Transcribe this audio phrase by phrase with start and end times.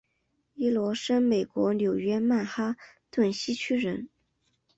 [0.55, 2.75] 伊罗生美国纽约曼哈
[3.11, 4.09] 顿西区人。